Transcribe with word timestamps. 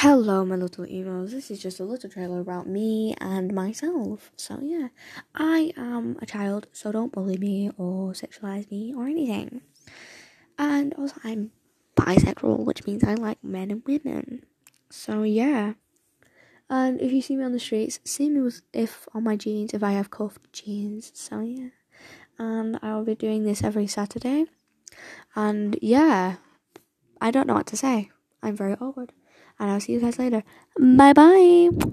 Hello, 0.00 0.44
my 0.44 0.56
little 0.56 0.84
emos. 0.84 1.32
This 1.32 1.50
is 1.50 1.62
just 1.62 1.80
a 1.80 1.84
little 1.84 2.10
trailer 2.10 2.38
about 2.38 2.68
me 2.68 3.16
and 3.18 3.54
myself. 3.54 4.30
So, 4.36 4.58
yeah, 4.60 4.88
I 5.34 5.72
am 5.74 6.18
a 6.20 6.26
child, 6.26 6.66
so 6.70 6.92
don't 6.92 7.10
bully 7.10 7.38
me 7.38 7.70
or 7.78 8.12
sexualize 8.12 8.70
me 8.70 8.92
or 8.94 9.06
anything. 9.06 9.62
And 10.58 10.92
also, 10.98 11.14
I'm 11.24 11.50
bisexual, 11.96 12.66
which 12.66 12.86
means 12.86 13.04
I 13.04 13.14
like 13.14 13.42
men 13.42 13.70
and 13.70 13.82
women. 13.86 14.44
So, 14.90 15.22
yeah. 15.22 15.72
And 16.68 17.00
if 17.00 17.10
you 17.10 17.22
see 17.22 17.36
me 17.36 17.44
on 17.44 17.52
the 17.52 17.58
streets, 17.58 17.98
see 18.04 18.28
me 18.28 18.42
with 18.42 18.60
if 18.74 19.08
on 19.14 19.24
my 19.24 19.36
jeans, 19.36 19.72
if 19.72 19.82
I 19.82 19.92
have 19.92 20.10
cuffed 20.10 20.52
jeans. 20.52 21.10
So, 21.14 21.40
yeah. 21.40 21.70
And 22.38 22.78
I'll 22.82 23.06
be 23.06 23.14
doing 23.14 23.44
this 23.44 23.64
every 23.64 23.86
Saturday. 23.86 24.44
And 25.34 25.78
yeah, 25.80 26.36
I 27.18 27.30
don't 27.30 27.46
know 27.46 27.54
what 27.54 27.66
to 27.68 27.78
say. 27.78 28.10
I'm 28.42 28.54
very 28.54 28.74
awkward 28.74 29.14
and 29.58 29.70
I'll 29.70 29.80
see 29.80 29.92
you 29.92 30.00
guys 30.00 30.18
later. 30.18 30.42
Bye 30.78 31.12
bye. 31.12 31.68